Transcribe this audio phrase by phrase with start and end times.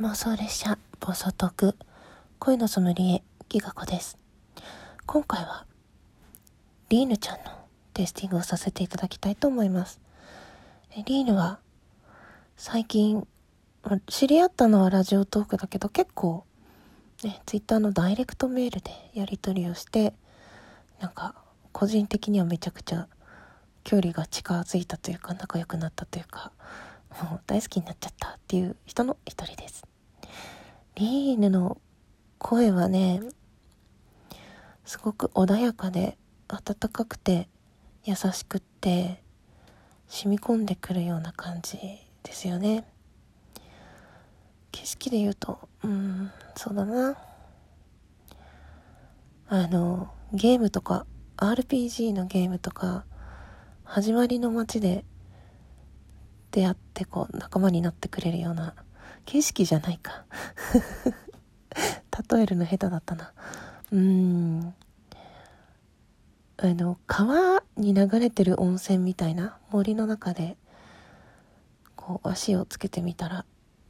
[0.00, 1.76] 妄想列車暴走トーク。
[2.38, 4.16] 恋のソムリエギガ子です。
[5.04, 5.66] 今回は
[6.88, 7.50] リーヌちゃんの
[7.92, 10.00] テイスティングをさせていただきたいと思います。
[11.04, 11.58] リーヌは
[12.56, 13.28] 最近
[14.06, 16.46] 知り合ったのはラジオトークだけど結構
[17.22, 20.14] ねツイッターのダイレクトメールでやり取りをして
[21.00, 21.34] なんか
[21.72, 23.08] 個人的にはめちゃくちゃ
[23.84, 26.50] 距離が近づいたというか仲良くなったというか
[27.20, 29.84] もう大好きになっちゃったっていう人の一人です。
[30.94, 31.78] リーヌの
[32.38, 33.20] 声はね、
[34.84, 37.48] すごく穏やかで温かくて
[38.04, 39.22] 優しくって
[40.08, 41.78] 染み込んでくるような感じ
[42.22, 42.84] ですよね。
[44.72, 47.16] 景色で言うと、うん、そうだな。
[49.48, 53.04] あの、ゲームとか、RPG のゲームとか、
[53.84, 55.04] 始まりの街で
[56.52, 58.74] 出会ってこう仲間になってくれるような
[59.24, 60.24] 景色じゃないか。
[62.30, 63.32] 例えるの下手だったな。
[63.90, 64.74] うん。
[66.58, 70.56] あの川に流れてる温泉みたいな森の中で
[71.96, 73.44] こう足をつけてみたら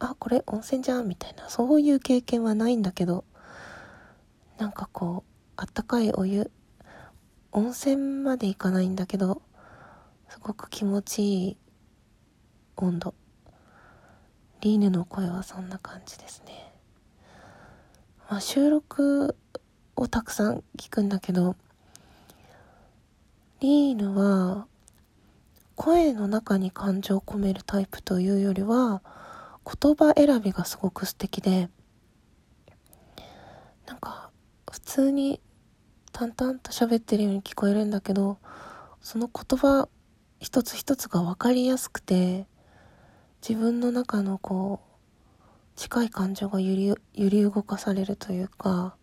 [0.00, 3.24] あこれ温泉じゃんみたいなそういう経験はないんだけど
[4.58, 6.50] なんかこうあったかいお湯
[7.52, 9.40] 温泉まで行かないんだけど
[10.28, 11.56] すごく気持ちいい
[12.86, 13.14] 温度。
[14.60, 16.72] リーヌの声はそんな感じですね、
[18.28, 19.36] まあ、収録
[19.94, 21.54] をたくさん聞くんだけど
[23.60, 24.66] リーヌは
[25.76, 29.00] 声の中に感情を込めるタイプというよりは
[29.64, 31.68] 言葉選びがすごく素敵で
[33.86, 34.30] なんか
[34.70, 35.40] 普通に
[36.10, 38.38] 淡々と喋ってるように聞こえるんだけど
[39.00, 39.88] その言葉
[40.40, 42.46] 一つ一つが分かりやすくて
[43.40, 48.96] 自分の中のこう近い感情が揺り揺り動かされるというか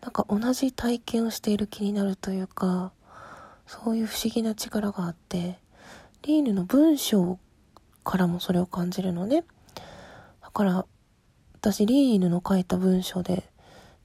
[0.00, 2.92] なんか同じ体験をしている気になるというか
[3.66, 5.58] そういう不思議な力があって
[6.22, 7.38] リーヌの文章
[8.04, 9.44] からもそれを感じるのね。
[10.42, 10.86] だから
[11.54, 13.44] 私リーヌの書いた文章で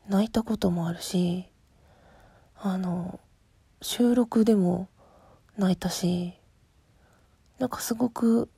[0.07, 1.45] 泣いたこともあるし
[2.57, 3.19] あの
[3.81, 4.87] 収録でも
[5.57, 6.33] 泣いたし
[7.59, 8.49] なんかすごく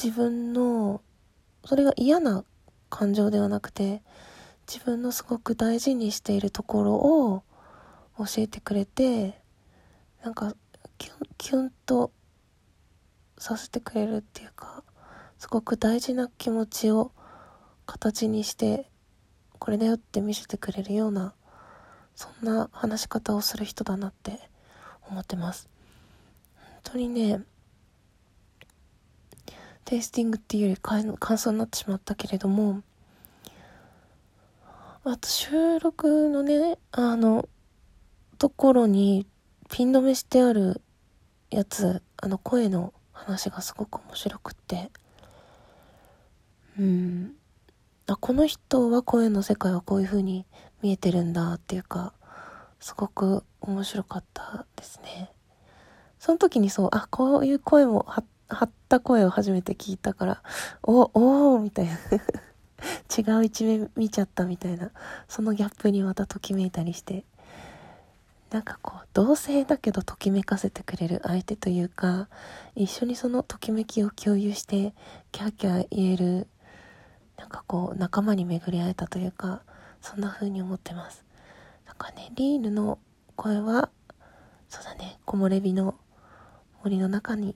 [0.00, 1.00] 自分の
[1.64, 2.44] それが嫌な
[2.90, 4.02] 感情ではなくて
[4.66, 7.42] 自分のすごく大事にしているところを
[8.18, 9.40] 教えてくれて
[10.22, 10.54] なんか
[10.98, 12.12] キュンキュンと
[13.38, 14.84] させてくれるっていうか
[15.38, 17.12] すごく大事な気持ちを
[17.86, 18.88] 形にして
[19.58, 21.34] これだよって見せてくれるような
[22.14, 24.38] そんな話し方をする人だなって
[25.08, 25.68] 思ってます。
[26.54, 27.40] 本当にね
[29.84, 32.82] テイスティングっていうより感想になってしまったけれども
[35.04, 37.48] あと収録のねあの
[38.38, 39.26] ところに
[39.70, 40.80] ピン止めしてある
[41.50, 44.90] やつあの声の話がすごく面白くって。
[46.78, 47.34] うん。
[48.06, 50.46] あこの人は声の世界はこういう風に
[50.82, 52.12] 見えてるんだっていうか
[52.80, 55.30] すごく面白かったですね。
[56.18, 58.06] その時にそうあこういう声も
[58.54, 60.42] 張った声を初めて聞いたから、
[60.82, 61.92] お、おーみたいな。
[63.16, 64.90] 違う一面見ちゃったみたいな、
[65.28, 67.24] そのギャップにまたときめいたりして、
[68.50, 72.28] なんかこう、同性だけどときめかせてくれる相手というか、
[72.74, 74.94] 一緒にそのときめきを共有して、
[75.30, 76.48] キャーキャー言える、
[77.38, 79.62] なんかこう、仲間に巡り会えたというか、
[80.02, 81.24] そんな風に思ってます。
[81.86, 82.98] なんかね、リーヌの
[83.36, 83.88] 声は、
[84.68, 85.94] そうだね、木漏れ日の
[86.82, 87.54] 森の中に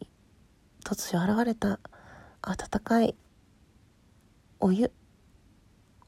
[0.86, 1.80] 突如現れた
[2.42, 3.16] 温かい
[4.60, 4.92] お湯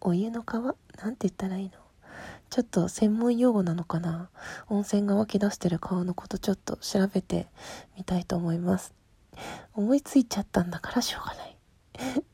[0.01, 1.71] お湯の川なんて言ったらいいの？
[2.49, 4.31] ちょっと専門用語なのかな？
[4.69, 7.49] 温泉が湧き出してる川のことちょっと調べて
[7.97, 8.95] みたいと思います。
[9.75, 11.57] 思いついちゃったんだからしょうがない。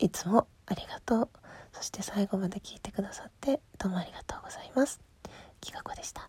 [0.01, 1.29] いつもありがとう。
[1.73, 5.01] そして最後まで聞いてくださってどうもありがとうございます。
[5.63, 6.29] きがこでした。